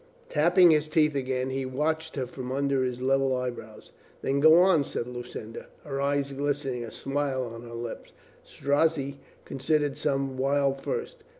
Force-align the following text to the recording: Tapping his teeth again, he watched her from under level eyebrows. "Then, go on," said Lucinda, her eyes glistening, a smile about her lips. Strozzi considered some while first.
Tapping 0.29 0.71
his 0.71 0.87
teeth 0.87 1.13
again, 1.13 1.51
he 1.51 1.63
watched 1.63 2.15
her 2.15 2.25
from 2.25 2.51
under 2.51 2.83
level 2.93 3.35
eyebrows. 3.35 3.91
"Then, 4.23 4.39
go 4.39 4.55
on," 4.59 4.83
said 4.83 5.05
Lucinda, 5.05 5.67
her 5.83 6.01
eyes 6.01 6.31
glistening, 6.31 6.83
a 6.83 6.89
smile 6.89 7.45
about 7.45 7.61
her 7.69 7.75
lips. 7.75 8.11
Strozzi 8.43 9.19
considered 9.45 9.99
some 9.99 10.37
while 10.39 10.73
first. 10.73 11.17